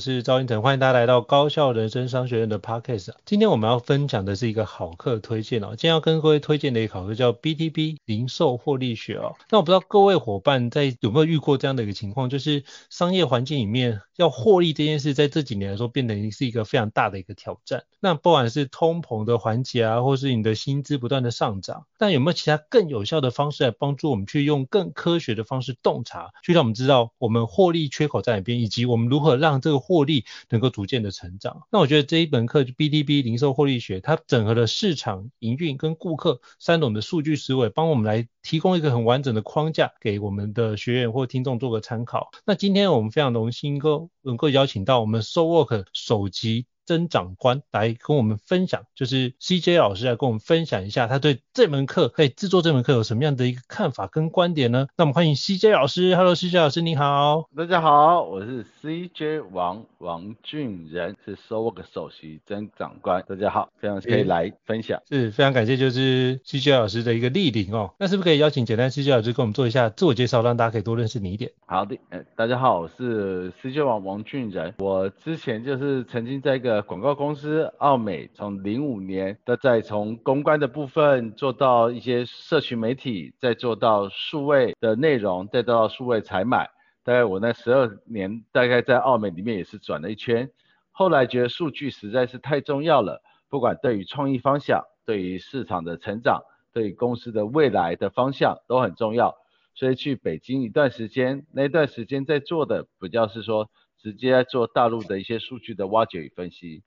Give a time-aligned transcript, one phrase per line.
[0.00, 3.10] 是赵英腾，欢迎大家来到高效人生商学院的 Podcast。
[3.26, 5.68] 今天我们要分享的是一个好课推荐哦。
[5.76, 9.36] 今天要跟各位推荐的一个好课叫 BTB 零售获利学哦。
[9.50, 17.84] 那我不知道各位伙伴在有没有遇过这样的一个情况，就是商业环境里面要获利这件事，在这几年来说变得是一个非常大的一个挑战。
[18.00, 31.62] 那不管是通膨的环节啊，或是你的薪资不断的上涨，但有没有其他更有效的方式来帮助我们去用更科学的方式洞察，去让我们知道我们获利缺口在哪边，以及我们如何让这个获利能够逐渐的成长。
[31.72, 42.30] 那我觉得这一本课就 B D B 零售获利学，它整合了市场、营运跟顾客三种的数据思维，帮我们来提供一个很完整的框架给我们的学员或听众做个参考。
[42.46, 54.88] 那今天我们非常荣幸能够能够邀请到我们 SoulWork 首席增长官来跟我们分享，就是 CJ 老师来跟我们分享一下他对这门课，在制作这门课有什么样的一个看法跟观点呢？
[54.96, 57.48] 那我们欢迎 CJ 老师，Hello，CJ 老师你好。
[57.56, 63.24] 大家好，我是 CJ 王王俊仁，是 SoulWork 首席曾长官。
[63.28, 67.94] 大家好，非常可以来分享，是非常感谢，就是 CJ 老师的一个莅临哦。
[68.00, 71.52] 那是不是可以邀请简单 CJ 老师跟我们做一下自我介绍，让大家可以多认识你一点？
[71.66, 86.70] 好的，呃，大家好，我是 CJ 王王俊仁，我之前就是曾经在一个广告公司奥美，从零五年的再从公关的部分做到一些社群媒体，再做到数位的内容，再到数位采买。
[87.02, 90.50] 大概我那十二年，大概在奥美里面也是转了一圈。
[90.90, 96.42] 后来觉得数据实在是太重要了，不管对于创意方向，对于市场的成长，
[96.72, 99.34] 对于公司的未来的方向都很重要。
[99.74, 103.70] 所以去北京一段时间，那段时间在做的比较是说。
[104.02, 106.82] 直接做大陆的一些数据的挖掘与分析，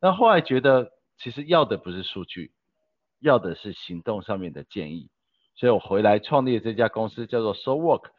[0.00, 2.50] 那后来觉得其实要的不是数据，
[3.20, 5.08] 要的是行动上面的建议，
[5.54, 8.10] 所以我回来创立这家公司叫做 SoulWork。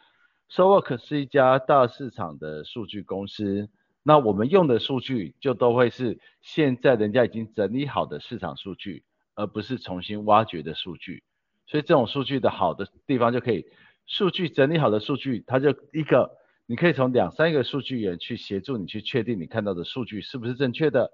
[0.50, 3.70] SoulWork 是一家大市场的数据公司，
[4.04, 9.04] 那我们用的数据就都会是现在人家已经整理好的市场数据，
[9.36, 11.24] 而不是重新挖掘的数据。
[11.68, 13.66] 所以这种数据的好的地方就可以，
[14.06, 16.40] 数据整理好的数据，它就一个。
[16.70, 21.12] 你可以从两三个数据源去协助你去确定你看到的数据是不是正确的。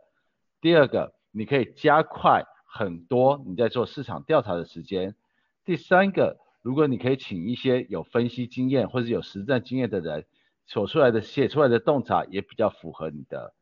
[0.60, 5.16] 第二个，你可以加快很多你在做市场调查的时间。
[5.64, 10.26] 第三个，如果你可以请一些有分析经验或者有实战经验的人，
[10.68, 13.54] 所出来的写出来的洞察也比较符合你的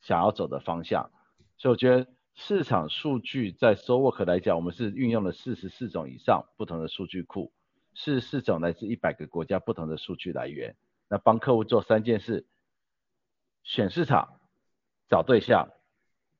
[0.00, 1.10] 想要走的方向。
[1.58, 2.06] 所以我觉得
[2.36, 7.50] 市场数据在 SoWork 来讲，我们是运用了四十四种以上不同的数据库，
[7.96, 10.76] 四十四种来自一百个国家不同的数据来源。
[11.10, 12.46] 那帮客户做三件事：
[13.64, 14.40] 选市场、
[15.08, 15.68] 找对象、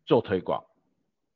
[0.06, 0.64] 做推广，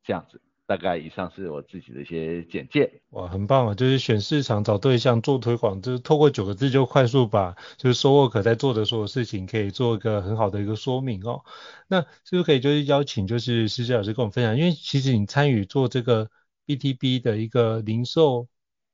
[0.03, 0.41] 这样子。
[0.67, 3.01] 大概以上是我自己的一些简介。
[3.11, 3.75] 哇，很棒啊！
[3.75, 11.43] 就是选市场、找对象、做推广，就是透过九个字就快速把就是 SoulWork 在做的所有事情，可以做一个很好的一个说明哦。
[11.87, 14.57] 那是不是可以就是邀请就是 CJ 老师跟我们分享？
[14.57, 16.31] 因为其实你参与做这个
[16.65, 18.47] BTB 的一个零售。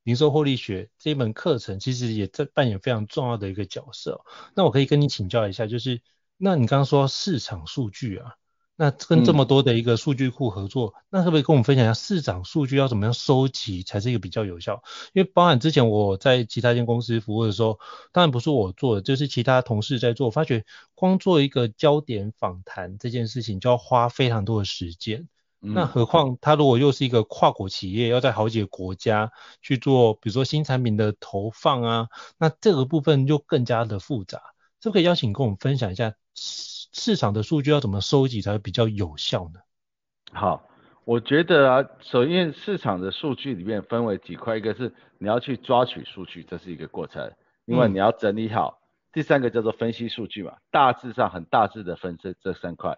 [0.03, 4.25] 零售获利学这一门课程其实也在扮演非常重要的一个角色。
[4.56, 6.01] 那我可以跟你请教一下，就是
[6.38, 8.36] 那你刚刚说市场数据啊，
[8.75, 14.81] 那跟这么多的一个数据库合作，嗯、那可不可以跟我们分享一下市场数据要怎么样收集才是一个比较有效？
[15.13, 17.80] 因为包含之前我在其他间公司服务的时候，
[18.12, 20.65] 当然不是我做的，就是其他同事在做，我发觉
[20.95, 25.27] 光做一个焦点访谈这件事情就要花非常多的时间。
[25.63, 29.31] 那何况它如果又是一个跨国企业，要在好几个国家
[29.61, 32.07] 去做，比如说新产品的投放啊，
[32.39, 34.41] 那这个部分就更加的复杂。
[34.79, 39.59] 这可以邀请跟我们分享一下市场的数据要怎么收集才会比较有效呢？
[40.33, 40.67] 好，
[41.05, 47.31] 我觉得啊，首先市场的数据里面分为几块，一个是你要去抓取数据，这是一个过程，
[47.65, 52.97] 另外你要整理好，嗯、第三个叫做分析数据嘛，大致上很大致的分这这三块。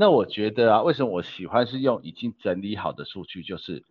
[0.00, 3.84] 那我觉得啊，为什么我喜欢是用已经整理好的数据，就是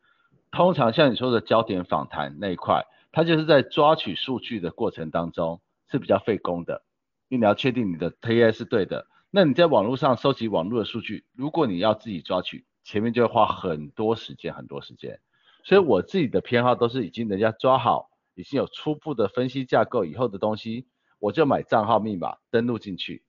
[0.49, 5.61] 通常像你说的焦点访谈那一块，它就是在抓取数据的过程当中
[5.91, 6.81] 是比较费工的，
[7.27, 9.05] 因为你要确定你的 TA 是对的。
[9.29, 15.19] 那你在网络上收集网络的数据，如果你要自己抓取，前面就会花很多时间，很多时间。
[15.63, 20.87] 所以我自己的偏好都是已经人家抓好，已经有初步的分析架构以后的东西，
[21.19, 23.21] 我就买账号密码登录进去。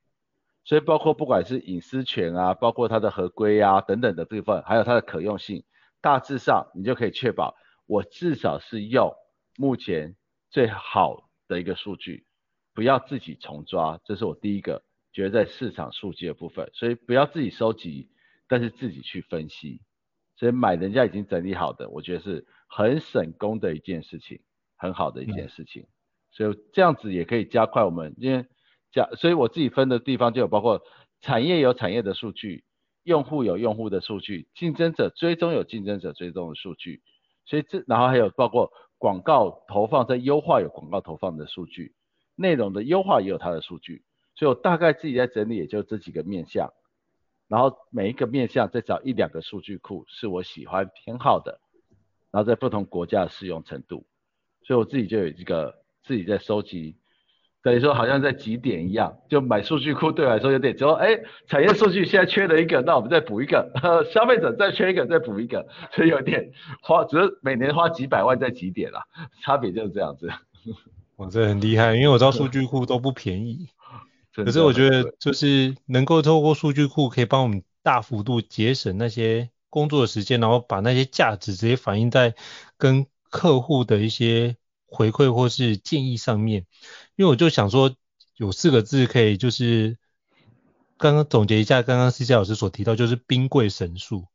[0.70, 5.64] 所以包括不管是隐私权啊，包括它的合规啊等等的部分，还有它的可用性，
[6.00, 7.56] 大致上你就可以确保
[7.86, 9.12] 我至少是用
[9.56, 10.14] 目前
[10.48, 12.24] 最好的一个数据，
[12.72, 13.98] 不要自己重抓。
[14.04, 18.08] 这是我第一个觉得在市场数据的部分，所以不要自己收集。
[18.46, 19.80] 但是自己去分析，
[20.34, 24.40] 所以买人家已经整理好的，我觉得是很省工的一件事情，
[24.76, 25.82] 很好的一件事情。
[25.82, 25.88] 嗯、
[26.32, 28.44] 所以这样子也可以加快我们，因为
[28.92, 30.82] 加，所以我自己分的地方就有包括
[31.20, 32.64] 产业有产业的数据，
[33.02, 37.02] 用户有用户的数据，竞争者追踪有竞争者追踪的数据，
[37.46, 41.94] 所以这然后还有包括广告投放在优化有广告投放的数据，
[42.36, 44.04] 内容的优化也有它的数据，
[44.34, 46.70] 所以我大概自己在整理也就这几个面向。
[47.48, 51.60] 然后每一个面向再找一两个数据库是我喜欢偏好的，
[52.30, 54.06] 然后在不同国家的适用程度，
[54.62, 56.99] 所以我自己就有一个自己在收集，
[57.62, 63.70] 等于说好像在集点一样，就买数据库对我来说有点说，哎，产业数据现在缺了一个，那我们再补一个，
[64.12, 66.50] 消费者再缺一个再补一个， 所以有点
[66.82, 69.02] 花，只是每年花几百万在集点啦，
[69.44, 70.28] 差别就是这样子。
[71.16, 73.68] 哇，这很厉害，因为我知道数据库都不便宜。
[74.32, 82.34] 可是我觉得，就是能够透过数据库，可以帮我们大幅度节省那些工作的时间，然后把那些价值直接反映在
[82.78, 84.56] 跟客户的一些
[84.90, 86.66] 回馈或是建议上面。
[87.16, 87.94] 因为我就想说，
[88.36, 89.96] 有四个字可以，就是
[90.98, 94.26] 刚刚总结一下，刚刚 CC 老师所提到，就是兵贵神速。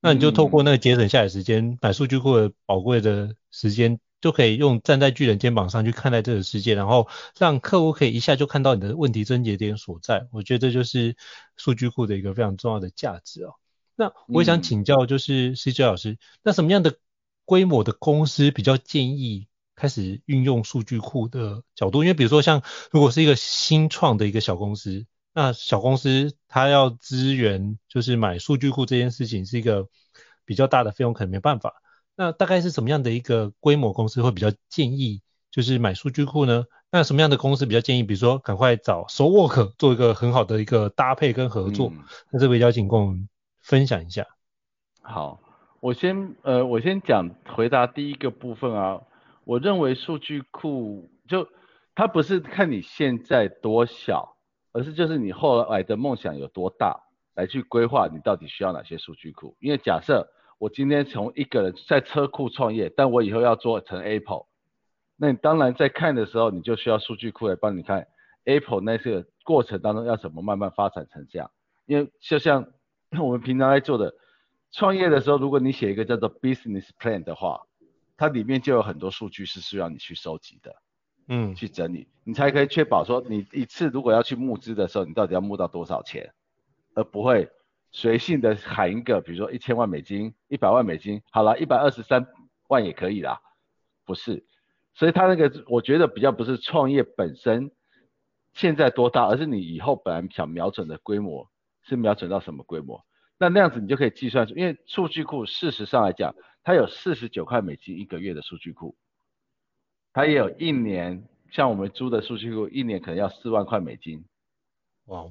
[0.00, 4.00] 那你就透过那个节省下来时间，买数据库的宝贵的时间。
[4.20, 7.06] 就可以用站在巨人肩膀上去看待这个世界，然后
[7.38, 10.26] 让客户可以一下就看到你的问题症结点所在。
[10.32, 11.16] 我觉得这就是
[11.56, 13.54] 数据库的一个非常重要的价值哦。
[13.94, 16.96] 那我也想请教，就是 CJ 老师，嗯、那什么样的
[17.44, 19.46] 规模的公司比较建议
[19.78, 22.02] 开始运用数据库的角度？
[22.02, 29.86] 因为比如说像如果是一个新创的一个小公司，那小公司它要资源就是买数据库这件事情是一个
[30.44, 31.74] 比较大的费用，可能没办法。
[32.16, 35.22] 那大概是什么样的一个规模公司会比较建议
[35.52, 36.64] 就是买数据库呢？
[36.90, 41.90] 那什么样的公司比较建议，比如说赶快找 SoulWork 做一个很好的一个搭配跟合作？
[41.94, 42.02] 嗯、
[42.32, 43.28] 那这位邀请跟我们
[43.62, 44.26] 分享一下。
[45.02, 45.38] 好，
[45.78, 49.02] 我先呃我先讲回答第一个部分啊。
[49.48, 51.48] 我认为数据库就
[51.94, 54.36] 它不是看你现在多小，
[54.72, 57.00] 而是就是你后来的梦想有多大
[57.34, 59.56] 来去规划你到底需要哪些数据库。
[59.58, 64.44] 因为假设我今天从一个人在车库创业，但我以后要做成 Apple，
[65.16, 68.06] 那你当然在看的时候，你就需要数据库来帮你看
[68.44, 71.50] Apple 那些过程当中要怎么慢慢发展成这样。
[71.86, 72.70] 因为就像
[73.18, 74.12] 我们平常在做的
[74.72, 77.62] 创业的时候，如果你写一个叫做 Business Plan 的话，
[78.18, 80.76] 它里面就有很多数据是需要你去收集的，
[81.28, 86.34] 嗯，去整理，你才可以确保说你一次如果要去募资的时候，你到底要募到多少钱，
[86.94, 87.48] 而不会。
[87.90, 92.26] 随性的喊一个，比如说一千万美金、一百万美金，好了，一百二十三
[92.68, 93.40] 万也可以啦，
[94.04, 94.44] 不是？
[94.92, 97.70] 所以它那个我觉得比较不是创业本身
[98.52, 101.48] 现在多大，而是你以后本来想瞄准的规模
[101.82, 103.02] 是瞄准到什么规模？
[103.38, 106.34] 那那样子你就可以计算出，因为数据库事实上来讲，
[106.68, 108.94] 它有四十九块美金一个月的数据库，
[110.12, 114.26] 它也有一年，像我们租的数据库一年可能要四万块美金，
[115.06, 115.24] 哇。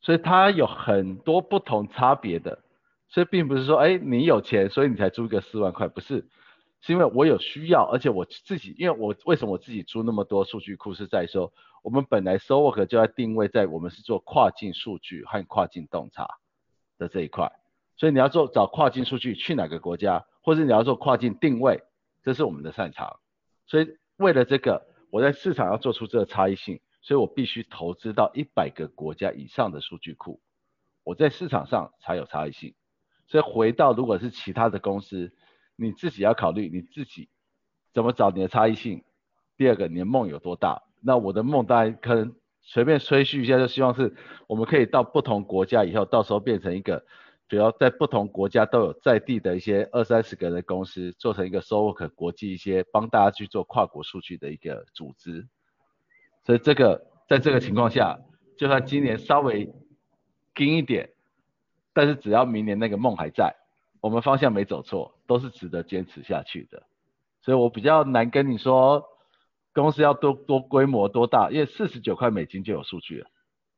[0.00, 2.64] 所以它有很多不同差别的，
[3.08, 6.26] 所以并不是说，哎，你有钱，所以你才租个四万块，不是，
[6.80, 11.52] 是因为我有需要，而且我自己，因为我为什么我自己租那么多数据库，是在说，
[11.82, 16.26] 我们本来 SoulWork 就要定位在我们是做跨境数据和跨境洞察
[16.96, 17.52] 的这一块，
[17.98, 21.82] 所以你要做找跨境数据去哪个国家，或者你要做跨境定位，
[22.22, 23.18] 这是我们的擅长，
[23.66, 26.78] 所以为了这个，我在市场要做出这个差异性。
[27.06, 30.40] 所以我必须投资到一百个国家以上的数据库，
[31.02, 32.74] 我在市场上才有差异性。
[33.26, 35.30] 所以回到如果是其他的公司，
[35.76, 37.28] 你自己要考虑你自己
[37.92, 39.04] 怎么找你的差异性。
[39.58, 40.82] 第二个，你的梦有多大？
[41.02, 47.04] 那我的梦当然可能随便吹嘘一下，就希望是我们可以到不同国家以后，到时候变成一个
[47.46, 55.46] 比如在不同国家都有在地的一些二三十个人的公司，做成一个 SoftWorks 国际一些帮大家去做跨国数据的一个组织。
[56.44, 58.18] 所以这个在这个情况下，
[58.56, 59.70] 就算今年稍微
[60.54, 61.10] 紧一点，
[61.92, 63.54] 但是只要明年那个梦还在，
[64.00, 66.82] 我们方向没走错，都是值得坚持下去的。
[67.42, 69.04] 所以我比较难跟你说
[69.74, 73.26] 公司要多多规模多大，因为四十九块美金就有数据了，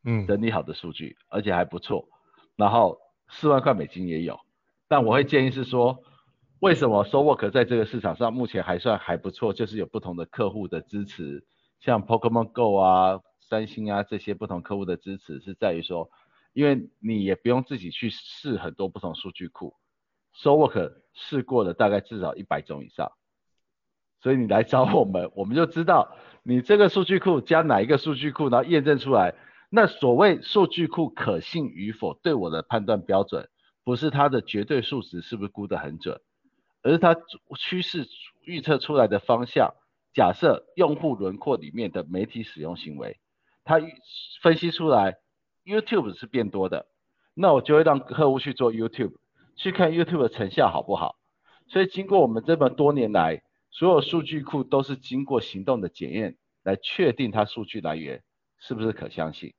[0.04, 2.08] 嗯，整理好的数据，而且还不错，
[2.54, 3.04] 然后。
[3.28, 4.38] 四万块美金也有，
[4.88, 6.02] 但我会建议是说，
[6.60, 11.44] 为什么 SoWork 在这个市场上目前还算还不错，就是有不同的客户的支持，
[11.80, 16.08] 像 Pokemon Go 啊、三星啊这些不同客户的支持，是在于说，
[16.52, 19.74] 因为你也不用自己去试很多不同数据库
[20.36, 23.12] ，SoWork 试过的大概至少一百种以上，
[24.22, 29.34] 所以你来找我们，我们就知道你这个数据库加哪一个数据库，然后验证出来。
[29.68, 33.48] 那所谓数据库可信与否，对我的判断标准，
[33.84, 36.20] 不是它的绝对数值是不是估得很准，
[36.82, 37.16] 而是它
[37.58, 38.06] 趋势
[38.42, 39.74] 预测出来的方向。
[40.14, 43.18] 假设用户轮廓里面的媒体使用行为，
[43.64, 43.80] 它
[44.40, 45.16] 分析出来
[45.64, 46.86] YouTube 是变多的，
[47.34, 49.16] 那我就会让客户去做 YouTube，
[49.56, 51.16] 去看 YouTube 的成效好不好。
[51.68, 58.22] 所以经过我们这么多年来，所有数据库都是经过行动的检验，来确定它数据来源。
[58.58, 59.54] 是不是可相信？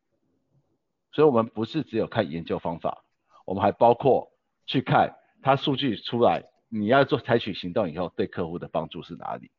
[1.12, 3.04] 所以，我们不是只有看研究方法，
[3.46, 4.32] 我们还包括
[4.66, 9.50] 去看它数据出来，你要做采取行动以后，对客户的帮助是哪里？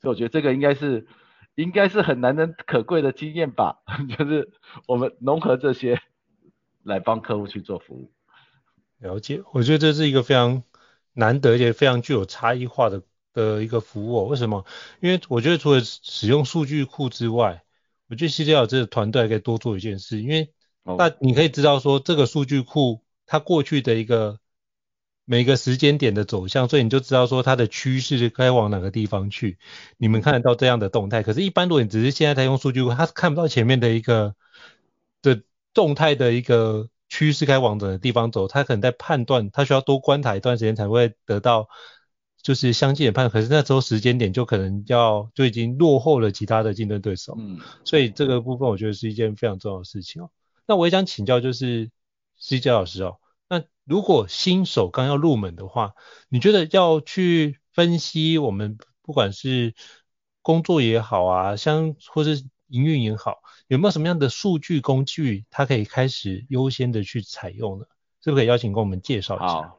[0.00, 1.06] 所以，我觉得这个应该是，
[1.54, 3.82] 应该是很难能可贵的经验吧，
[4.16, 4.52] 就是
[4.86, 6.00] 我们融合这些
[6.82, 8.12] 来帮客户去做服务。
[8.98, 10.62] 了解，我觉得这是一个非常
[11.14, 14.28] 难得而且非常具有差异化的的一个服务。
[14.28, 14.64] 为什么？
[15.00, 17.64] 因为我觉得除了使用数据库之外，
[18.10, 20.52] 我觉得 CJR 这个团队还可以多做一件事，因为
[20.84, 24.40] 那你可以知道说这个数据库它过去的一个
[25.24, 29.58] 每个时间点的走向，所以你就知道说它的趋势该往哪个地方去。
[29.96, 34.34] 你们看得到这样的动态，可是，一般如果你只是现在在用数据库，它是看不到前面的一个
[35.22, 41.68] 的动态的一个趋势该往哪个地方走，它可能在判断，它需要多观察一段时间才会得到。
[42.42, 50.30] 就是相近的判断，可是那时候时间点就可能要就已经落后了其他的竞争对手，嗯，所以这个部分我觉得是一件非常重要的事情哦。
[50.66, 51.90] 那我也想请教，就是
[52.40, 53.18] CJ 老师哦，
[53.48, 55.94] 那如果新手刚要入门的话，
[56.28, 59.74] 你觉得要去分析我们不管是
[60.42, 67.84] 工作也好啊，像或是营运也好，有没有什么样的数据工具，它可以开始优先的去采用呢？
[68.22, 69.74] 是不是可以邀请跟我们介绍一下？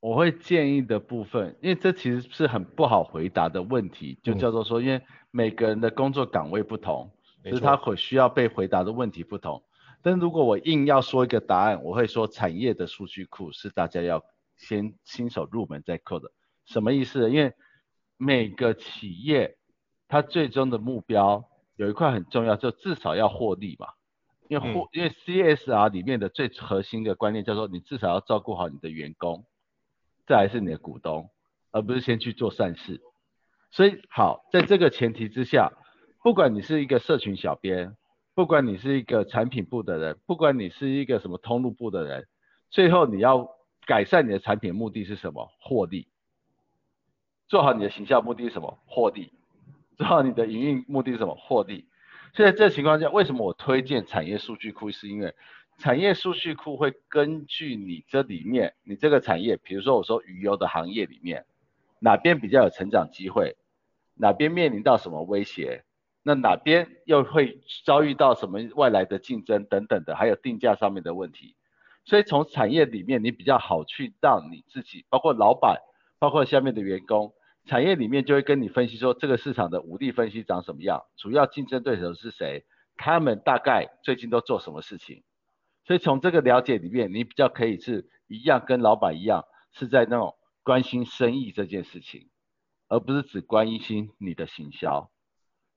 [0.00, 7.12] 我会建议的部分，因为这其实是很不好回答的问题，就叫做说，因为每个人的工作岗位不同，
[7.44, 9.62] 所以他会需要被回答的问题不同。
[10.02, 14.24] 但如果我硬要说一个答案，我会说产业的数据库是大家要
[14.56, 16.32] 先新手入门再扣的。
[16.64, 17.28] 什么意思呢？
[17.28, 17.52] 因为
[18.16, 19.58] 每个企业
[20.08, 21.44] 它最终的目标
[21.76, 23.88] 有一块很重要，就至少要获利嘛。
[24.48, 29.44] 因为获，因为 CSR 里面的最核心的观念叫做你至少要照顾好你的员工。
[30.30, 31.28] 再来是你的股东，
[31.72, 33.00] 而不是先去做善事。
[33.72, 35.72] 所以好，在这个前提之下，
[36.22, 37.96] 不管你是一个社群小编，
[38.32, 42.28] 不管你是一个产品部的人，不管你是一个什么通路部的人，
[42.70, 43.48] 最后你要
[43.84, 45.50] 改善你的产品目的是什么？
[45.60, 46.06] 获利。
[47.48, 48.78] 做好你的形象目的是什么？
[48.86, 49.32] 获利。
[49.96, 51.34] 做好你的营运目的是什么？
[51.34, 51.88] 获利。
[52.34, 54.92] 所以在这个情况下，为什么我推荐产业数据库？
[54.92, 55.34] 是因为
[55.80, 61.46] 产业数据库会根据你这里面，你这个产业，比如说我说鱼油的行业里面，
[62.00, 63.56] 哪边比较有成长机会，
[64.14, 65.84] 哪边面临到什么威胁，
[66.22, 71.56] 那哪边又会遭遇到什么外来的竞争等等的，还有定价上面的问题。
[72.04, 75.78] 所以从产业里面，你比较好去让你自己，包括老板，
[76.18, 77.32] 包括下面的员工，
[77.64, 82.66] 产业里面就会跟你分析说这个市场的武力分析长什么样，主要竞争对手是谁，
[82.98, 85.22] 他们大概最近都做什么事情。
[85.90, 92.28] 所以从这个了解里面，你比较可以是一样跟老板一样，是在那种关心生意这件事情，
[92.86, 95.10] 而不是只关心你的行销。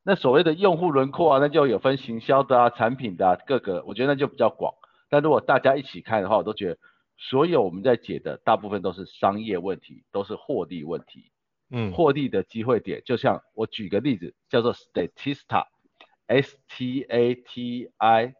[0.04, 4.76] 那所谓的用户轮廓啊，那就有分行销的啊、产品的啊，各个，我觉得那就比较广。
[5.10, 6.78] 但如果大家一起看的话，我都觉得
[7.18, 11.32] 所有我们在解的大部分都是商业问题，都是获利问题。
[11.72, 18.36] 嗯，获利的机会点，就像我举个例子，叫做 Statista，S T A T I。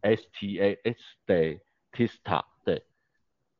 [0.00, 0.78] S T A
[1.26, 2.84] Statista, 对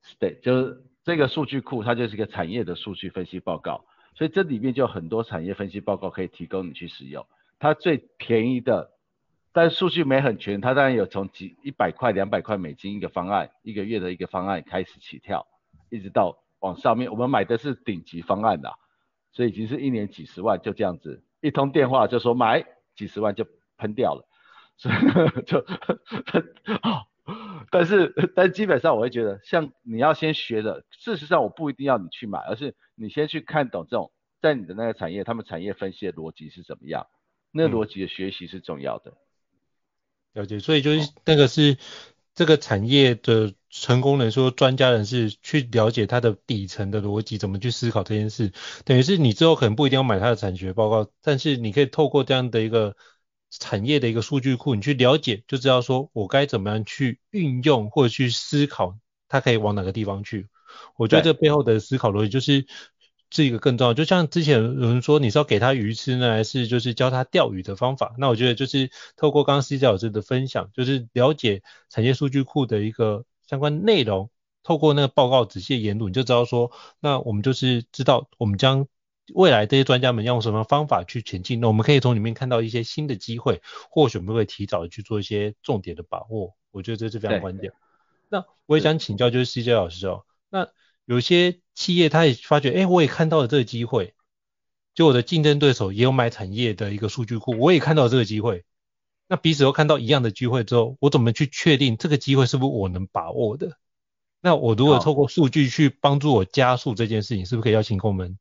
[0.05, 7.27] ，Stat 就是这个数据库，它就是一个产业的数据分析报告，所以这里面就有很多产业分析报告可以提供你去使用。
[7.59, 8.93] 它最便宜的
[9.53, 15.47] 但数据没很全，它当然有从几一百块、两百块美金一个方案，一个月的一个方案开始起跳，
[15.89, 18.71] 一直到往上面，我们买的是顶级方案的，
[19.33, 22.63] 所以已经是一年几十万，就这样子，一通电话就说买
[22.95, 23.47] 几十万就
[23.79, 24.29] 喷掉了，
[24.77, 24.95] 所以
[25.47, 25.65] 就
[26.83, 27.09] 好。
[27.73, 37.09] 但是，但基本上我会觉得，像你要先学的，事实上我不一定要你去买，而是你先去看懂这种，在你的那个产业，他们产业分析的逻辑是怎么样，
[37.51, 39.11] 那逻辑的学习是重要的。
[40.35, 41.79] 嗯、了解，所以就是那个是
[42.37, 48.53] 这个产业的成功人说专家人士去了解它的底层的逻辑，怎么去思考这件事，
[48.85, 52.97] 等于是你之后可能不一定要买它的产学报告，但是你可以透过这样的一个。
[53.51, 58.99] 产业的一个数据库，你去了解就知道说，我该怎么样去运用或者去思考，
[59.29, 60.49] 它可以往哪个地方去。
[60.97, 62.67] 我觉得这背后的思考逻辑就是
[63.31, 63.95] 这一个更重要。
[63.95, 68.15] 就像之前有人说，你是要给他鱼吃呢，还是就是教他钓鱼的方法？
[68.19, 74.31] 那我觉得就是透过刚刚 CJ 老师的分享，就是了解产业数据库的一个相关内容，
[74.63, 78.87] 透过那个报告仔细研读，你就知道说，那我们就是知道我们将。
[79.35, 81.61] 未来这些专家们用什么方法去前进？
[81.61, 86.55] 那我们可以从里面看到一些新的机会，或许我们会提早去做一些重点的把握。
[86.71, 87.73] 我觉得这是非常关键。
[88.29, 90.69] 那我也想请教，就是 CJ 老师哦，那
[91.05, 94.15] 有些企业他也发觉，哎，我也看到了这个机会，
[94.95, 98.65] 就我的竞争对手也有买产业的一个数据库，我也看到了这个机会。
[99.29, 103.77] 那彼此都看到一样的机会之后，我怎么去确定这个机会是不是我能把握的？
[104.41, 108.39] 那我如果透过数据去帮助我加速这件事情，是不是可以邀请跟我们？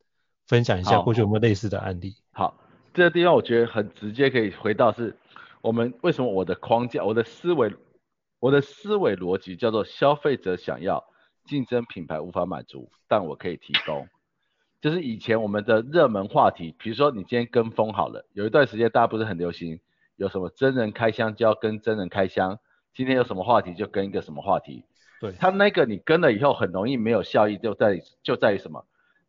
[0.47, 2.15] 分享一下过去有没有类似的案例？
[2.31, 2.55] 好，
[2.93, 5.15] 这个地方我觉得很直接，可以回到是
[5.61, 7.73] 我们为什么我的框架、我的思维、
[8.39, 11.03] 我的思维逻辑叫做消费者想要
[11.45, 14.07] 竞争品牌无法满足，但我可以提供。
[14.81, 19.79] 就是以前我们的热门话题，比如说你今天跟风好了，有一段时间大家不是很流行，
[20.15, 22.59] 有什么真人开箱就要跟真人开箱，
[22.93, 24.83] 今天有什么话题就跟一个什么话题。
[25.19, 28.85] 对，他那个你跟了以后很容易没有效益，就在就在于什么？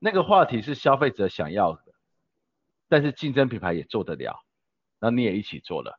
[0.06, 1.82] 那个话题是消费者想要的，
[2.88, 4.40] 但是竞争品牌也做得了，
[5.00, 5.98] 然后你也一起做了，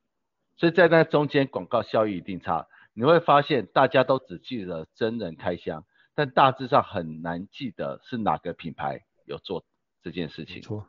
[0.56, 2.67] 所以在那中间广告效益一定差。
[2.93, 5.84] 你会发现大家都只记得真人开箱，
[6.15, 9.65] 但大致上很难记得是哪个品牌有做
[10.02, 10.62] 这件事情。
[10.62, 10.88] 错。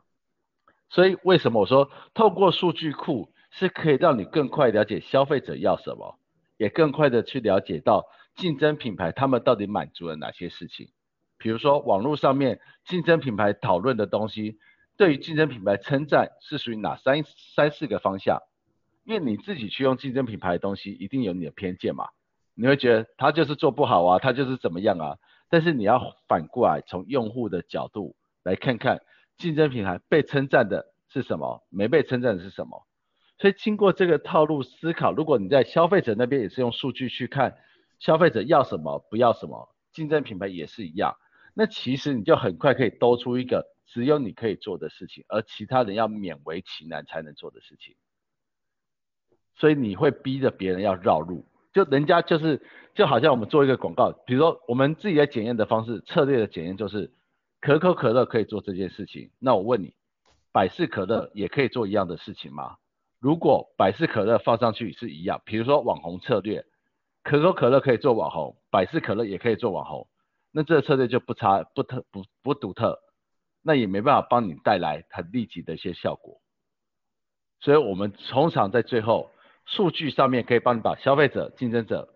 [0.87, 6.17] 所以为什么我说透过数据库是可以让你更快了解消费者要什么，
[6.55, 10.89] 也更快的去了解到竞争品牌他们到底满足了哪些事情。
[11.39, 14.59] 比如说网络上面竞争品牌讨论的东西，
[14.97, 17.23] 对于竞争品牌称赞是属于哪三
[17.55, 18.39] 三四个方向？
[19.05, 22.09] 因为你自己去用竞争品牌的东西，一定有你的偏见嘛，
[22.53, 25.17] 你会觉得他就是做不好啊，他就是怎么样啊。
[25.49, 29.01] 但是你要反过来从用户的角度来看看
[29.37, 32.85] 竞争品牌被称赞的是什么，没被称赞的是什么。
[33.39, 37.55] 所以经过这个套路思考，如果你在消费者那边也是用数据去看
[37.97, 41.15] 消费者要什么，不要什么，竞争品牌也是一样。
[41.59, 47.95] 那其实你就很快可以兜出一个只有你可以做的事情，而其他人要勉为其难才能做的事情。
[49.55, 51.43] 所以你会逼着别人要绕路，
[51.73, 52.61] 就人家就是
[52.95, 57.11] 就好像我们做一个广告，比如说我们自己在检验的方式，策略的检验就是
[57.59, 59.29] 可口可乐可以做这件事情。
[59.37, 59.93] 那我问你，
[60.53, 62.77] 百事可乐也可以做一样的事情吗？
[63.19, 66.63] 如果百事可乐放上去是一样，比如说网红策略，
[67.21, 70.07] 可口可乐可以做网红，百事可乐也可以做网红。
[70.51, 72.99] 那这个策略就不差不特不不独特，
[73.61, 76.41] 那也没办法帮你带来很立即的一些效果。
[77.59, 79.31] 所以，我们通常在最后
[79.65, 82.15] 数据上面可以帮你把消费者、竞争者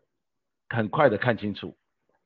[0.70, 1.78] 很快的看清楚，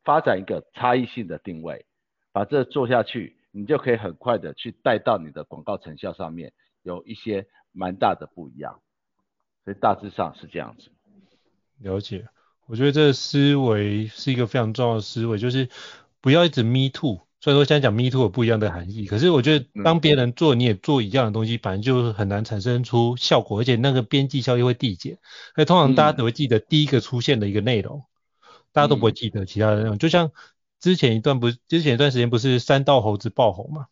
[0.03, 1.85] 发展一个差异性的定位，
[2.31, 8.81] 把这做下去，你就可以很快的去带到你的广告成效上面有一些蛮大的不一样。
[9.65, 10.91] 所以大致上是这样子。
[11.79, 12.29] 了解。
[12.67, 15.69] 我觉得这个思维是一个非常重要的思维，就是
[16.21, 17.21] 不要一直 me too。
[17.39, 25.17] 虽然说现在讲 me too 有不一样的含义，可是我觉得当别人做你也做一样的东西，反正就很难产生出效果，而且那个边际效益会递减。
[25.55, 28.03] 所以通常大家都会记得第一个出现的一个内容，
[28.73, 29.97] 大家都不会记得其他的内容。
[29.97, 30.31] 就像
[30.81, 33.85] 之前一段不，之前一段时间不是三道猴子爆红嘛，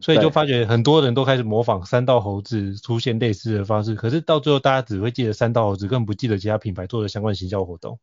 [0.00, 7.98] 所以就发觉很多人都开始模仿三道猴子出现类似的方式，可是到最后大家只会记得三道猴子，根本不记得其他品牌做的相关行销活动。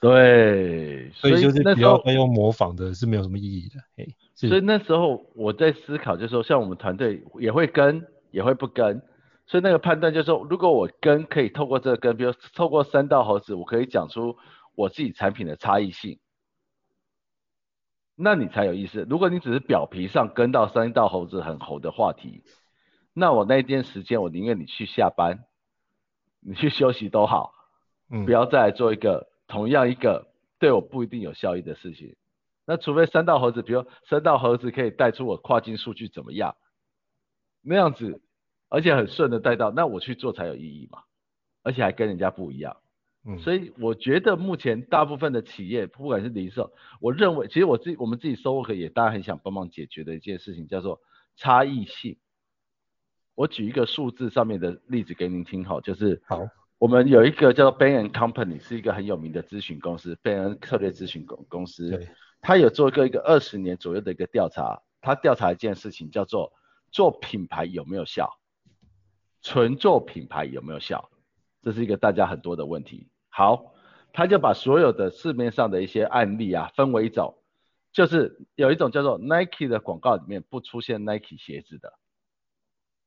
[0.00, 3.80] 对，所以就是比较用模仿的是没有什么意义的。
[3.96, 9.00] 嘿，所以那时候我在思考，就是说像我们团队也会跟，也会不跟，
[9.46, 14.36] 所以那个判断就是说，如果我跟，可以透过这个跟，比如透过三道猴子，我可以讲出
[14.74, 16.18] 我自己产品的差异性，
[18.14, 19.06] 那你才有意思。
[19.08, 22.42] 如果你只是表皮上跟到三道猴子很猴的话题，
[23.14, 25.44] 那我那一段时间我宁愿你去下班，
[26.40, 27.52] 你去休息都好。
[28.26, 30.26] 不要再来做一个同样一个
[30.58, 32.16] 对我不一定有效益的事情。
[32.66, 36.56] 那除非三道盒子，比如三道盒子可以带出我跨境数据怎么样，
[37.62, 38.20] 那样子，
[38.68, 41.04] 而且很顺的带到，那我去做才有意义嘛，
[41.62, 42.78] 而且还跟人家不一样。
[43.24, 51.00] 嗯，所以我觉得目前大部分的企业，不管是零售，我认为其实我自己我们自己 SoulWork 也大家很想帮忙解决的一件事情叫做
[51.36, 52.16] 差异性。
[53.36, 61.90] 我举一个数字上面的例子给您听好，就是好，我们有一个叫做 Bain & Company，是一个很有名的咨询公司，Bain 策略咨询公公司。
[61.90, 62.08] 对。
[62.40, 66.52] 他有做过一个二十年左右的一个调查，他调查一件事情叫做
[66.90, 68.38] 做品牌有没有效，
[69.40, 71.08] 纯做品牌有没有效，
[71.62, 73.08] 这是一个大家很多的问题。
[73.30, 73.72] 好，
[74.12, 77.38] 他就把所有的市面上的一些案例啊分为一种，
[77.92, 81.94] 就是有一种叫做 Nike 的广告里面不出现 Nike 鞋子的，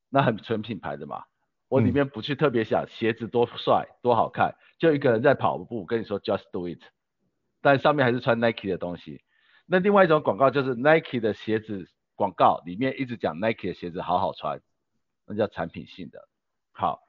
[0.09, 1.25] 那很纯品牌的嘛，
[1.69, 6.81] 我里面不去特别想鞋子多帅多好看，就一个人在跑步跟你说 Just Do It，
[7.61, 9.21] 但上面还是穿 Nike 的东西。
[9.65, 14.61] 那另外一种广告就是 Nike 的鞋子广告，里面一直讲 Nike 的鞋子好好穿，
[15.25, 16.29] 那叫产品性的。
[16.71, 17.01] 好，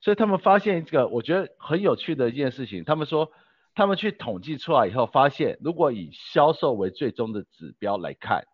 [0.00, 3.32] 所以他们发现一个我觉得很有趣的一件事情，他们说
[3.74, 8.44] 他们去统计出来以后，发现如果以销售为最终的指标来看，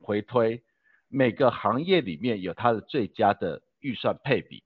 [0.00, 0.64] 回推
[1.08, 4.64] 每个行业里面有它的最佳的预算配比，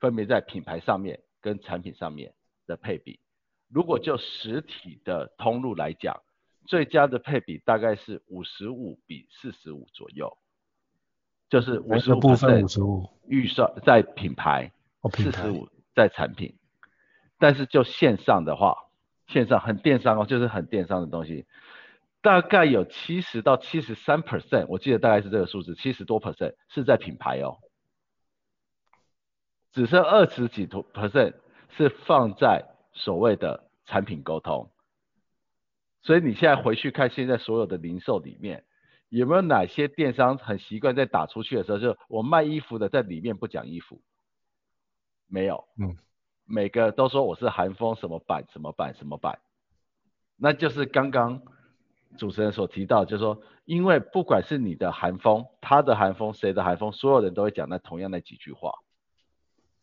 [0.00, 2.34] 分别在品牌上面跟产品上面
[2.66, 3.20] 的配比。
[3.68, 6.22] 如果就实体的通路来讲，
[6.66, 10.36] 最佳的配比大概是五十五比四十五左右，
[11.48, 13.08] 就是五十五部分五十五？
[13.26, 14.72] 预算在品牌，
[15.14, 16.54] 四十五在产品。
[17.38, 18.88] 但是就线上的话，
[19.28, 21.46] 线上很电商哦，就是很电商的东西，
[22.20, 27.58] 大概有七十到七十三 percent，我记得大概是这个数字，七十多 percent 是在品牌哦，
[29.78, 31.34] 只剩二十几多 percent
[31.68, 32.64] 是放在
[32.94, 34.72] 所谓的产品沟通。
[36.02, 38.64] 所以你现在回去看，现在所有的零售里面
[39.08, 44.02] 有没有哪些电商很习惯在打出去的时候，就我卖衣服的在里面不讲衣服，
[45.28, 45.96] 没有，嗯，
[46.44, 49.38] 每个都说我是韩风什么版什么版什么版，
[50.36, 51.40] 那就是刚刚
[52.16, 58.72] 主持人所提到，就是说，因为不管是你的韩风，他的韩风，谁的韩风，所有人都会讲那同样那几句话，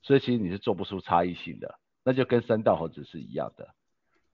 [0.05, 3.73] 所以其实你是做不出差异性的，那就跟三道猴子是一样的。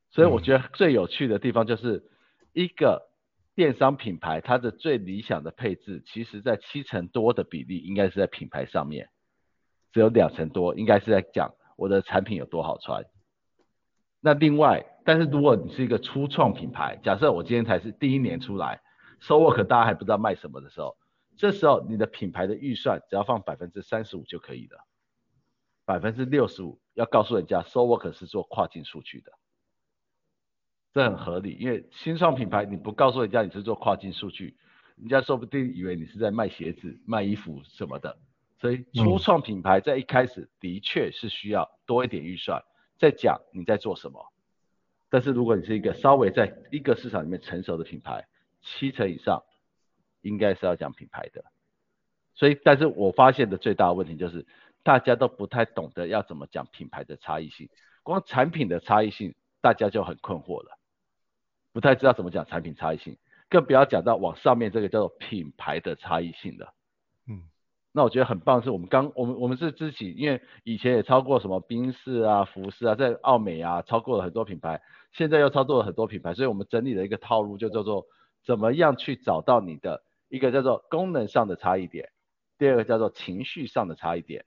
[0.09, 2.03] 所以我觉得最有趣的地方就是，
[2.51, 3.09] 一个
[3.55, 9.07] 电商品牌它的最理想的配置，其实在七成多的比例应该是在品牌上面，
[9.93, 13.05] 只有两成多应该是在讲我的产品有多好穿。
[14.19, 18.81] 那另外，但是如果你是一个初创品牌，假设我今天才是第一年出来
[19.21, 20.97] ，SoulWork 大家还不知道卖什么的时候，
[21.37, 24.77] 这时候你的品牌的预算只要放百分之三十五就可以了，
[25.91, 29.33] 百分之六十五要告诉人家 SoulWork 是做跨境数据的。
[30.93, 34.55] 这很合理，因为新创品牌你不告诉人家你是做跨境数据，
[34.95, 38.17] 人家说不定以为你是在卖鞋子、卖衣服什么的。
[38.57, 42.63] 所以初创品牌在一开始的确是需要多一点预算，
[42.97, 44.31] 再讲你在做什么。
[45.09, 48.25] 但是如果你是一个稍微在一个市场里面成熟的品牌，
[48.61, 49.43] 七成以上
[50.21, 51.43] 应该是要讲品牌的。
[52.33, 54.47] 所以，但是我发现的最大的问题就是
[54.83, 57.69] 大家都不太懂得要怎么讲品牌的差异性，
[58.03, 60.77] 光产品的差异性大家就很困惑了。
[61.73, 63.17] 不太知道怎么讲产品差异性，
[63.49, 66.73] 更不要讲到往上面这个叫做品牌的差异性的。
[67.27, 67.43] 嗯，
[67.91, 74.81] 那我觉得很棒，是我们刚我们我们是自己，因为以前也超过什么宾士啊、服饰啊，在奥美啊超过了很多品牌，
[75.13, 78.05] 现在又超过了很多品牌，所以我们整理了一个套路，就叫做
[78.43, 82.09] 怎么样去找到你的一个叫做功能上的差异点，
[82.57, 84.43] 第二个叫做情绪上的差异点，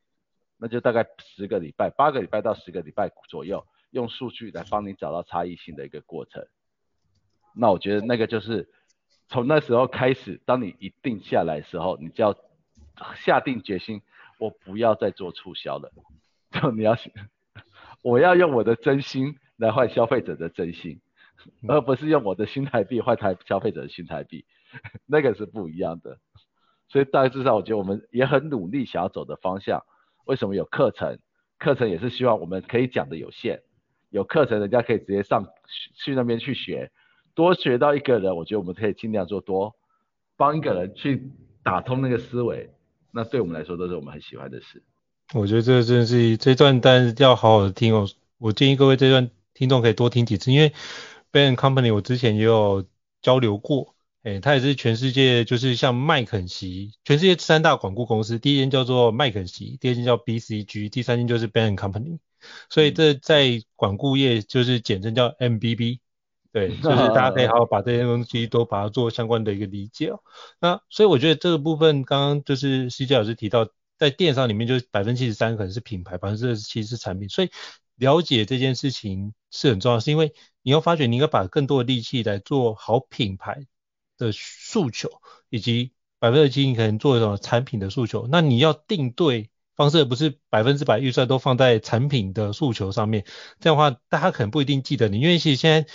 [0.59, 6.47] 那就大概十个礼拜、八个礼拜到十个礼拜左右，用数据来帮你找到差异性的一个过程。
[7.55, 8.69] 那我觉得那个就是
[9.29, 12.37] 从那时候开始，当你一定下来的时候，你就要
[13.17, 14.03] 下定决心，
[14.39, 15.93] 我不要再做促销了。
[16.51, 16.97] 就你要，
[18.03, 21.01] 我要用我的真心来换消费者的真心，
[21.69, 24.45] 而不是用我的新台币换台消费者的新台币，
[25.07, 26.19] 那个是不一样的。
[26.89, 29.85] 所以大致上，我觉得我们也很努力想要走的方向。
[30.25, 31.19] 为什么有课程？
[31.59, 33.63] 课程也是希望我们可以讲的有限，
[34.11, 35.47] 有课程人家可以直接上
[35.95, 36.91] 去那边去学。
[37.35, 39.75] 多学到一个人，我觉得我们可以尽量做多，
[40.37, 41.31] 帮一个人去
[41.63, 42.71] 打通那个思维，
[43.11, 44.83] 那对我们来说都是我们很喜欢的事。
[45.33, 48.07] 我觉得这真的是这段，但是要好好的听哦。
[48.39, 50.73] 我建议各位这段听众可以多听几次，因为
[51.33, 52.85] Bain & Company 我之前也有
[53.23, 53.94] 交流过，
[54.25, 62.19] 诶，它也是全世界就是像麦肯锡，全世界三大管顾公司，第一间叫做麦肯锡，第二间叫 BCG，第三间就是 Bain & Company。
[62.71, 66.01] 所以这在管顾业就是简称叫 MBB，
[66.53, 70.21] 对，就是大家可以好好把这些东西都把它做相关的一个理解哦。
[70.59, 77.51] 那所以我觉得这个部分刚刚就是 CJ 老师提到，在电商里面就是百分之七十三可能是品牌，百分之二十七是产品，所以
[77.97, 80.33] 了解这件事情是很重要，是因为
[80.63, 83.67] 你要发觉你应该把更多的力气来做好品牌
[84.25, 85.11] 的诉求，
[85.51, 89.51] 以及百分之七你可能做一种产品的诉求，那你要定对。
[89.77, 93.25] 方式不是百分之百预算都放在产品的诉求上面，
[93.59, 95.91] 这样的话大家可能不一定记得你，因为其实现在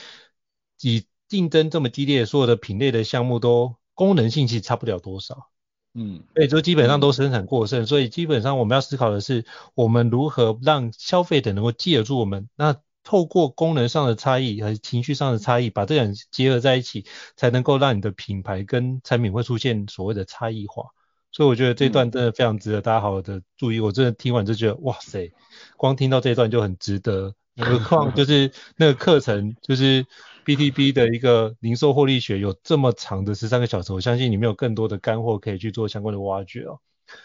[0.81, 5.49] 以竞争这么激烈，所有的品类的项目都功能性其实差不了多少，
[5.93, 12.75] 嗯，所以就基本上都生产过剩，所以基本上我们要思考的是，我们如何让消费者能够记得住我们，那
[13.09, 20.83] 透过功能上的差异和情绪上的差异，把这两结合在一起，才能够让你的品牌跟产品会出现所谓的差异化。
[21.31, 23.79] 所以我觉得这段真的非常值得大家好好的注意。
[23.79, 25.31] 我真的听完就觉得，哇塞，
[25.75, 27.33] 光听到这一段就很值得。
[27.57, 30.05] 何况就是那个课程，就是
[30.45, 36.79] BTB 的一个零售获利学，有这么长的十三个小时，我相信里面有更多的干货可以去做相关的挖掘哦。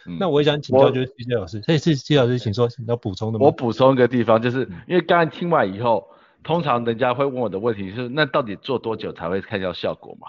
[0.07, 3.47] 嗯、那我也想请教，就是 CJ 老师，这次 CJ 老师请说，你要补充的吗？
[3.47, 6.09] 我补充一个地方，就是因为刚才听完以后，
[6.43, 10.29] 通常人家会问我的问题是，那到底做多久才会看到效果嘛？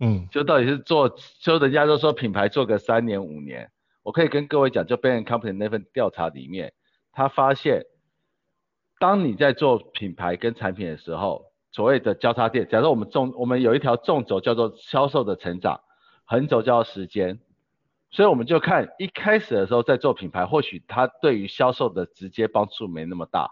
[0.00, 3.70] 嗯，就到底是做，就人家都说品牌做个三年五年，
[4.02, 6.72] 我可以跟各位讲，就 Bain & Company 那份调查里面，
[7.12, 7.84] 他发现，
[8.98, 15.80] 当你在做品牌跟产品的时候，所谓的交叉点，假设我们纵，我们有一条纵轴叫做销售的成长，
[16.24, 17.38] 横轴叫做时间，
[18.14, 23.50] 所以我们就看一开始的时候在做品牌，或许它对于销售的直接帮助没那么大，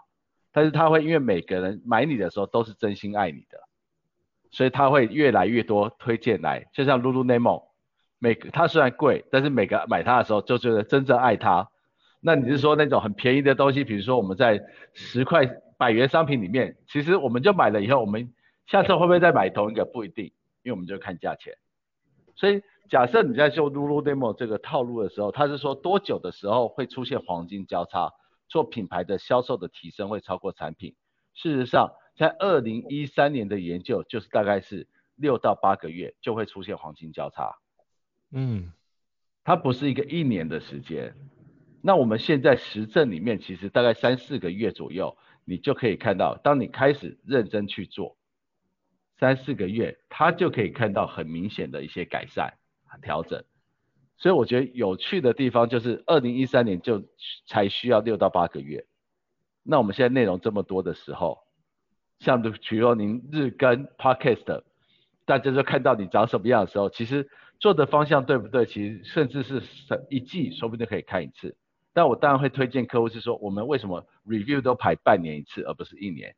[0.53, 3.59] 但是它会因为每个人买你的时候都是真心爱你的。
[4.51, 7.63] 所以他会越来越多推荐来，就像 Lululemon，
[8.19, 11.67] 每个它虽然贵，但是每个买它的时候就觉得真正爱它。
[12.21, 14.61] 那你是说那种很便宜的东西，比如说我们在
[14.93, 18.31] 十块百元商品里面，其实我们就买了以后，我们
[18.67, 20.25] 下次会不会再买同一个不一定，
[20.61, 21.57] 因为我们就看价钱。
[22.35, 22.61] 所以
[22.93, 28.13] 假设你在做 Lululemon 这个套路的时候，它是说多久的时候会出现黄金交叉，
[28.47, 30.95] 做品牌的销售的提升会超过产品。
[31.33, 31.91] 事实上。
[32.15, 37.57] 在二零一三年的研究，就是大概是六到八个月就会出现黄金交叉。
[38.29, 38.71] 嗯，
[39.43, 41.15] 它不是一个一年的时间。
[41.81, 48.15] 那我们现在实证里面，其实大概三四个月左右，你就可以看到，当你开始认真去做，
[49.17, 52.53] 三四个月，它就可以看到很明显的一些改善、
[53.01, 53.43] 调整。
[54.17, 57.03] 所以我觉得有趣的地方就是，二零一三年就
[57.47, 58.85] 才需要六到八个月。
[59.63, 61.39] 那我们现在内容这么多的时候，
[62.19, 64.63] 像比如说您日更 podcast，
[65.25, 67.29] 大家就看到你长什么样的时候，其实
[67.59, 68.65] 做的方向对不对？
[68.65, 69.61] 其实甚至是
[70.09, 71.55] 一季，说不定可以看一次。
[71.93, 76.35] 但我当然会推荐客户是说，我们为什么 review 都排半年一次，而不是一年？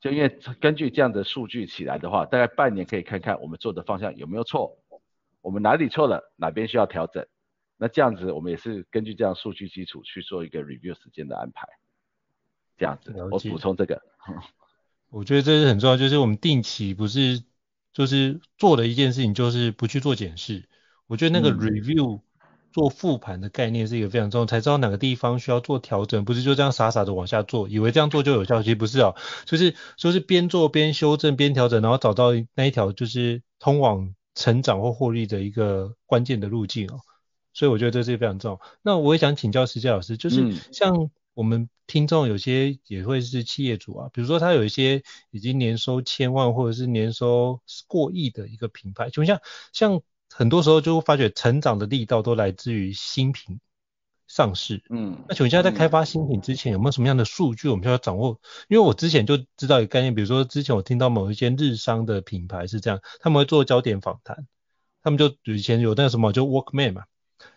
[0.00, 0.28] 就因为
[0.60, 4.78] 根据这样的数据起来的话，大概半年可以看看我们做的方向有没有错，
[5.42, 7.26] 我们哪里错了，哪边需要调整。
[7.76, 11.68] 那这样子我们也是根据这样数据基础去做一个 review 时间的安排。
[12.78, 14.00] 这样子，我补充这个。
[15.10, 17.42] 我觉得这是很重要，就是我们定期不是
[17.92, 20.68] 就是做的一件事情，就是不去做检视。
[21.06, 22.22] 我觉得那个 review、嗯、
[22.72, 37.00] 做复盘的概念是一个非常重要，才知道哪个地方需要做调整，不是就这样傻傻的往下做，以为这样做就有效，其实不是哦，就是就是边做边修正边调整，然后找到那一条就是通往成长或获利的一个关键的路径哦。
[37.52, 38.60] 所以我觉得这是非常重要。
[38.82, 41.68] 那我也想请教石佳老师，就是像我们。
[41.88, 49.40] 听众有些也会是企业主啊，比如说他有一些已经年收千万或者是年收过亿的一个品牌，就像
[49.74, 53.60] 像很多时候就会发觉成长的力道都来自于新品
[54.32, 54.82] 上市。
[54.88, 58.40] 嗯，那请问现在，在开发新品之前有没有什么样的数据我们需要掌握？
[58.68, 64.46] 因为我之前就知道一个概念，比如说之前我听到某一间日商的品牌是这样，他们会做焦点访谈，
[65.02, 67.02] 他们就以前有那个什么就 Walkman 嘛。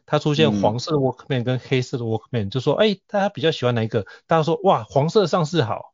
[0.06, 4.06] 它出现黄色的 Walkman 跟黑色的 Walkman，、嗯、就说，哎、欸，大家比较喜欢哪一个？
[4.28, 5.94] 大家说，哇，黄色上市好。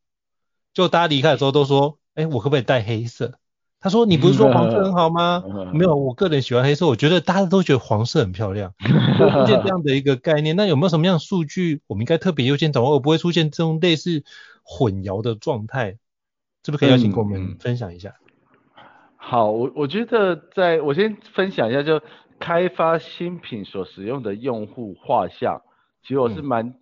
[0.74, 3.38] 就大家离开的时候都说，哎、欸，我可不可以带黑色？
[3.82, 5.44] 他说，你不是说黄色很好吗？
[5.46, 8.74] 嗯、没有，我个人喜欢黑色，我觉得大家都觉得黄色很漂亮。
[8.80, 14.24] 出现这样的一个概念，那有没有什么样的数据，我们应该特别优先掌握，而不会出现这种类似
[14.64, 15.98] 混淆的状态？
[16.64, 18.16] 是不是可以邀请跟我们分享一下？
[18.78, 18.84] 嗯、
[19.18, 22.02] 好，我我觉得在我先分享一下就。
[22.44, 25.62] 开发新品所使用的用户画像，
[26.02, 26.74] 其实我是蛮，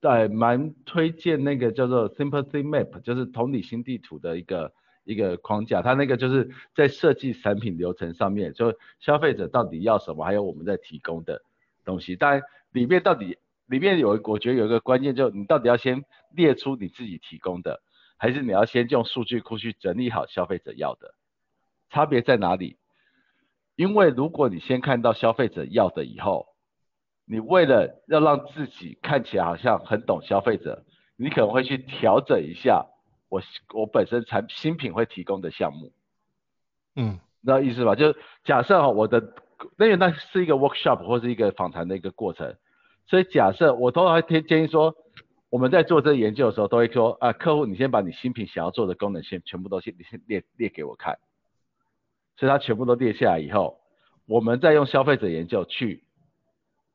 [0.00, 4.72] 呃、嗯，蛮推荐那个叫做 Sympathy Map，就是同理心地图的一个
[5.06, 5.80] 一个框架。
[5.80, 11.40] 它那个就是在设计产品流程上面，就消费者到底要什么，还有我们在提供的
[11.86, 12.14] 东西。
[12.16, 12.42] 当然
[12.72, 17.80] 里面到底里面有我觉得有一个关键，就你到底要先列出你自己提供的，
[18.18, 21.14] 还是你要先用数据库去整理好消费者要的？
[21.88, 22.76] 差别在哪里？
[23.76, 26.48] 因为如果你先看到消费者要的以后，
[27.26, 30.84] 你为了要让自己看起来好像很懂消费者，
[31.16, 32.86] 你可能会去调整一下
[33.28, 33.42] 我
[33.74, 35.92] 我本身产新品会提供的项目。
[36.94, 37.94] 嗯，知道意思吧？
[37.94, 39.34] 就假设哈，我的
[39.78, 42.56] 因为那是一个 workshop 或是一个访谈的一个过程，
[43.06, 44.94] 所以假设我都还建建议说，
[45.50, 51.18] 我们在做这个研究的时候，都会说啊，客户你先把你新品想要做的功能先全部都先你先列列给我看。
[52.36, 53.80] 所以他全部都列下来以后，
[54.26, 56.04] 我们再用消费者研究去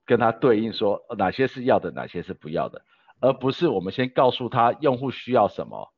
[0.06, 2.84] 跟他对应说哪些是要的，哪些是不要的，
[3.20, 5.91] 而不是我们先告诉他用户需要什么，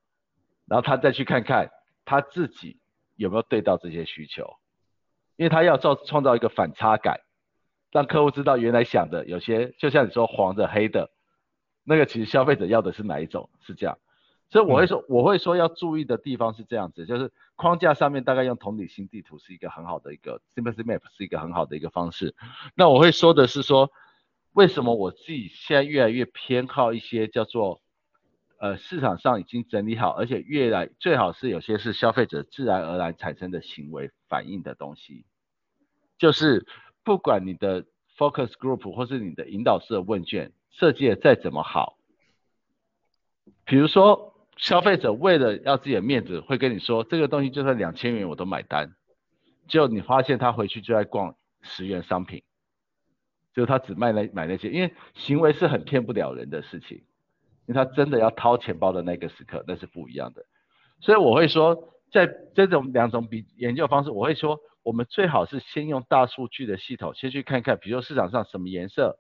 [0.74, 1.70] 然后他再去看看
[2.04, 2.80] 他自己
[3.16, 4.56] 有没有对到这些需求，
[5.36, 7.20] 因为他要造创造一个反差感，
[7.92, 11.12] 让客户知道原来想的有些就像你说黄的黑的，
[11.84, 14.00] 那个其实消费者要的是哪一种，是这样。
[14.50, 22.34] 所以我会说，嗯、我会说要注意的地方是这样子，就是框架上面大概用同理心地图是一个很好的一个 sympathy map 是一个很好的一个方式。
[22.74, 23.92] 那我会说的是说，
[24.54, 27.80] 为什么我自己现在越来越偏好一些叫做
[28.64, 35.26] 呃市场上已经整理好，而且越来最好是有些是消费者自然而然产生的行为反应的东西，
[36.18, 36.66] 就是
[37.04, 37.84] 不管你的
[38.18, 41.98] focus group 或是你的引导式的问卷设计的再怎么好，
[43.66, 44.32] 比如说。
[44.56, 48.94] 消费者为了要自己的面子，会跟你说这个东西就算两千元我都买单，
[49.68, 52.44] 结果你发现他回去就在逛十元商品，
[53.52, 57.02] 就他只卖那买那些，因为行为是很骗不了人的事情，
[57.66, 60.46] 因为他真的要掏钱包的那个时刻那是不一样的，
[61.00, 69.18] 所以我会说，在这种两种比研究方式，我会说我们最好是先用大数据的系统先去看看，比如说市场上什么颜色、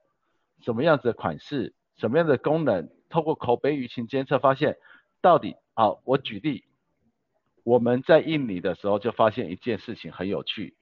[0.62, 4.77] 什么样子的款式、什么样的功能，透过口碑舆情监测发现。
[5.21, 6.65] 到底好，我举例，
[7.63, 10.75] 我们在印尼的时候就发现一件事情很有趣，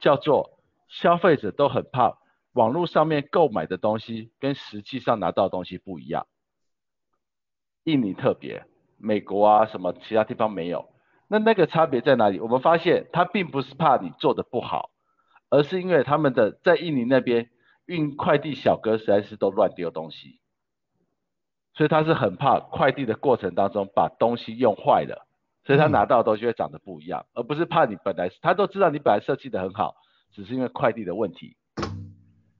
[0.00, 2.18] 叫做消费者都很怕
[2.52, 6.26] 网络上面购买的东西跟实际上拿到的东西不一样。
[7.84, 8.64] 印尼特别，
[8.98, 10.88] 美国啊什么其他地方没有。
[11.28, 12.40] 那那个差别在哪里？
[12.40, 14.90] 我们发现他并不是怕你做的不好，
[15.48, 17.50] 而是因为他们的在印尼那边
[17.86, 20.40] 运快递小哥实在是都乱丢东西。
[21.72, 25.26] 所以他是很怕快递的过程当中把东西用坏了，
[25.64, 29.94] 所以他拿到的东西会长得不一样，而不是怕你本来他都知道你本来设计的很好，
[30.32, 31.56] 只是因为快递的问题。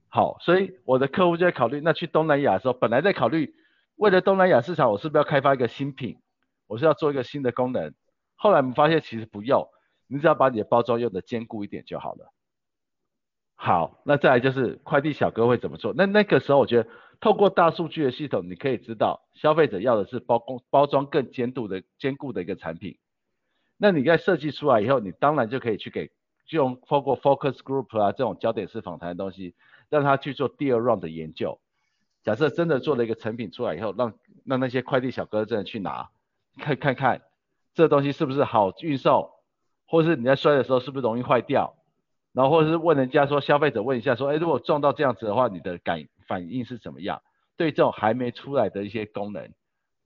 [0.07, 3.53] 好，所以我的客户就在考虑，那去东南亚的时候，本来在考虑
[4.01, 6.17] 为了东南亚市场，我是不是要开发一个新品，
[6.65, 7.93] 我是要做一个新的功能。
[8.33, 9.67] 后来我们发现其实不用，
[10.07, 12.33] 你只要把你的包装用的坚固一点就好了。
[13.53, 15.93] 好，那再来就是快递小哥会怎么做？
[15.95, 16.89] 那那个时候我觉得。
[17.19, 22.97] 透过大数据的系统，你可以知道消费者要的是包工包装更坚固的坚固的一个产品。
[23.77, 26.07] 那你在设计出来以后，你当然就可以去给
[26.47, 29.53] 就用透过 focus group 啊这种焦点式访谈的东西，
[29.87, 31.61] 让他去做第二 round 的研究。
[32.23, 34.13] 假设真的做了一个成品出来以后，让
[34.45, 36.09] 让那些快递小哥真的去拿，
[36.57, 37.21] 看看看
[37.73, 39.29] 这东西是不是好运送，
[39.85, 41.75] 或是你在摔的时候是不是容易坏掉，
[42.31, 47.21] 然后或者是问人家说消费者问一下说，哎，如果撞到这样子的话，你的感反应是怎么样？
[47.57, 49.53] 对这种还没出来的一些功能，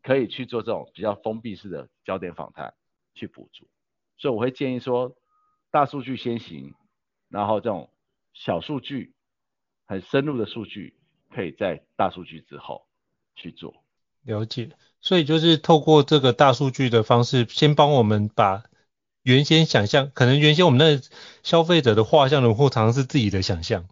[0.04, 2.74] 可以去做这种比较封闭式的焦点访谈
[3.14, 3.68] 去补足。
[4.18, 5.16] 所以我会建议说，
[5.72, 6.74] 大数据先行，
[7.30, 7.90] 然后这种
[8.34, 9.14] 小数据、
[9.86, 10.96] 很深入的数据，
[11.36, 12.84] 可以在大数据之后
[13.36, 13.74] 去做。
[14.24, 14.70] 了解。
[15.02, 18.64] 所以就是透过这个大数据的方式，先帮我们把
[19.22, 21.00] 原先想象，可能原先我们那
[21.44, 23.86] 消费者的画像轮廓常常是自己的想象。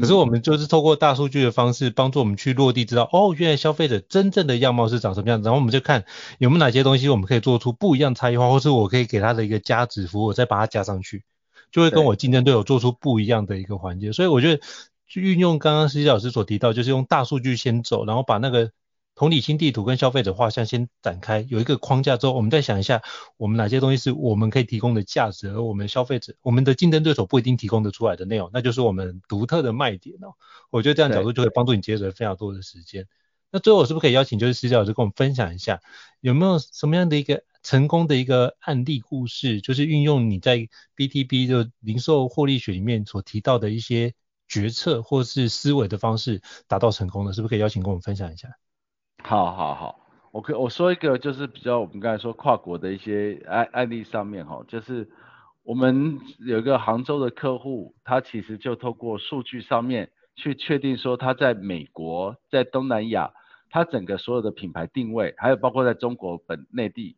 [0.00, 5.46] 可是我们就是透过大数据的方式，帮助我们去落地，知道哦，原来消费者真正的样貌是长什么样子。
[5.46, 6.04] 然后我们就看
[6.38, 11.24] 有没有哪些东西我们可以做出不一样差异化，或是我可以给他的一个加值服务，再把它加上去，
[11.72, 14.12] 就会跟我竞争对手做出不一样的一个环节。
[14.12, 14.62] 所以我觉得，
[15.08, 18.70] 去运用刚刚施老师所提到，就是用大数据先走，然后把那个。
[19.14, 23.02] 同理心地图跟消费者画像先展开，有一个框架之后，我们再想一下，
[23.36, 30.34] 我们哪些东西是我们可以提供的价值，而我们消费者、我们的竞争对手不一定提供的出来的内容，那就是我们独特的卖点哦。
[30.70, 33.08] 我觉得这样角度就会帮助你节省非常多的时间。
[33.50, 35.80] 那最后我是不是可以邀请就是施老师跟我们分享一下，
[36.20, 44.14] 有没有什么样的一个成功的一个案例故事，就是运用你在 BTB 就零售获利学里面所提到的一些
[44.48, 48.48] 决策或是思维的方式达到成功的，是不是可以邀请跟我们分享一下？
[49.22, 55.10] 好好好，我可我说一个就是比较我们刚才说跨国的一些案案例上面哈，就是
[55.64, 63.32] 我们有一个杭州的客户，他其实就透过数据上面去确定说它在美国、在东南亚，
[63.70, 67.16] 它整个所有的品牌定位，还有包括在中国本内地，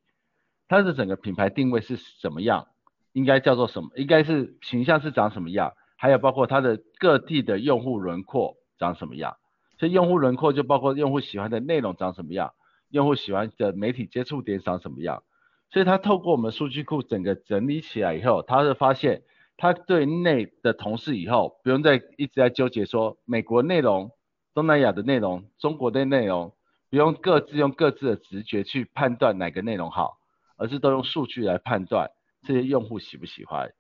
[0.67, 2.67] 它的整个品牌定位是什么样，
[3.13, 9.37] 应该叫做什么，应该是形象是长什么样，还有包括它的各地的用户轮廓长什么样。
[9.79, 12.55] 所以用户轮廓就包括用户喜欢的内容长什么样，
[12.89, 15.23] 用户喜欢的媒体接触点长什么样。
[15.71, 19.23] 所以他透过我们数据库整个整理起来以后，他会发现。
[19.63, 24.11] 他对内的同事以后不用再一直在纠结说美国内容、
[24.55, 26.55] 东南亚的内容、中国的内容，
[26.89, 30.17] 不用各自用各自的直觉去判断哪个内容好，
[30.57, 32.11] 而是都用数据来判断
[32.43, 33.71] 这些用户喜不喜欢。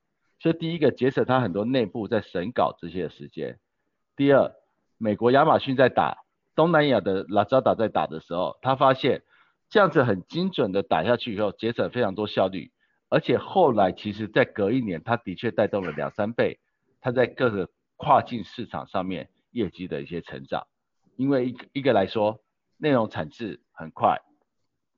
[0.40, 3.60] 所以第一个节省他很多内部在审稿这些的时间。
[4.16, 4.52] 第二，
[4.98, 6.24] 美国亚马逊在打
[6.56, 9.22] 东南亚的 Lazada 在打的时候，他发现
[9.68, 12.72] 这样子很精准的打下去以后，节省非常多效率。
[13.08, 16.60] 而且后来，其实，在隔一年，它的确带动了两三倍，
[17.00, 20.66] 它在各个跨境市场上面业绩的一些成长。
[21.16, 22.40] 因为一一个来说，
[22.76, 24.20] 内容产制很快，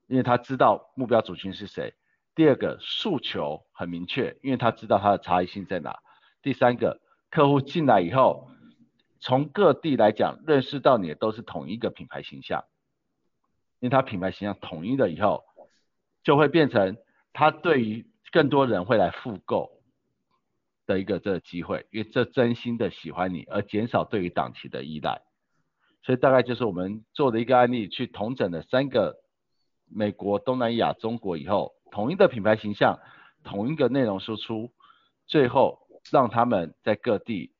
[0.08, 1.94] 因为他知道目标族群是谁；
[2.34, 5.92] 第二个诉求很明确，因为他知道他的差异性在哪；
[6.42, 8.48] 第三个客户进来以后，
[9.20, 12.64] 从各地来讲，认识到你都是同一个品牌形象，
[13.80, 15.44] 因为他品牌形象统一了以后，
[16.22, 16.96] 就会变成。
[17.34, 19.80] 他对于更多人会来复购
[20.84, 25.22] 的一个这个机会，因为这真心的喜欢你，而减少对于档期的依赖，
[26.02, 29.22] 所以大概就是我们做的一个案例，去统整了三个
[29.86, 32.98] 美国、东南亚、中国以后，统一的品牌形象，
[33.44, 34.72] 同一个内容输出，
[35.28, 37.52] 最后让他们在各地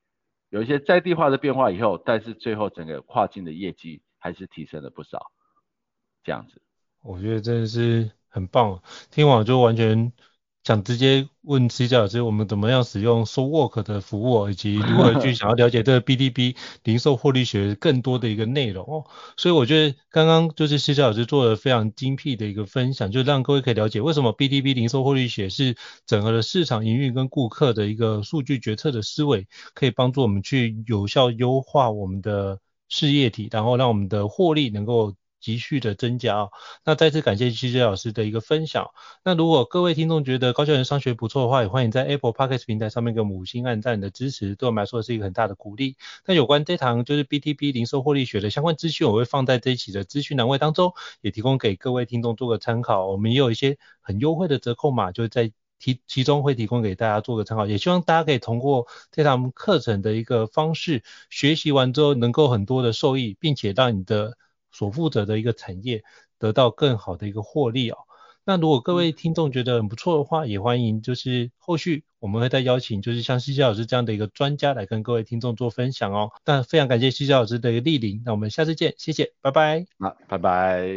[0.49, 5.31] 有一些在地化的变化以后，但是最后整个跨境的业绩还是提升了不少，
[6.25, 6.61] 这样子。
[7.03, 8.11] 我觉得真的是。
[8.35, 10.11] 很棒，听完就完全
[10.65, 16.55] 想直接问 CJ 老师，我们怎么样使用 SoWork 的服务，以及如何去 想要了解这个 BDB
[16.85, 19.05] 零售获利学更多的一个内容哦。
[19.37, 35.15] 所以我觉得刚刚就是 CJ 老师做了非常精辟的一个分享，就让各位可以了解为什么 BDB 零售获利学是整合了市场营运跟顾客的一个数据决策的思维，可以帮助我们去有效优化我们的事业体，然后让我们的获利能够。
[35.43, 36.51] 急续的增加哦，
[36.85, 38.93] 那再次感谢 CJ 老师的一个分享。
[39.25, 45.97] 那如果各位听众觉得高效人商学不错的话，也欢迎在 Apple Podcast 平台上面给我们五星按赞的支持，对我们来说是一个很大的鼓励。
[46.25, 53.07] 那有关这堂就是 BTB 零售获利学的相关资讯，我会放在这一期的资讯栏位当中，也提供给各位听众做个参考。
[53.09, 57.67] 我们也有一些很优惠的折扣码，就在其其中会提供给大家做个参考。
[57.67, 64.37] 也希望大家可以通过这堂课程的一个方式学习完之后，能够很多的受益，并且让你的
[64.73, 66.03] 所负责的一个产业
[66.39, 67.99] 得到更好的一个获利哦。
[68.45, 76.31] 那如果各位听众觉得很不错的话，也欢迎就是后续我们会再邀请就是像西西老师这样的一个专家来跟各位听众做分享哦。
[76.45, 79.85] 那非常感谢西西老师的一个莅临，那我们下次见，谢谢，拜拜。
[80.01, 80.89] 好，拜拜。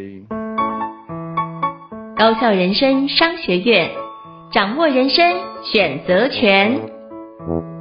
[2.16, 3.90] 高校人生商学院，
[4.52, 5.24] 掌握人生
[5.62, 7.75] 选择权。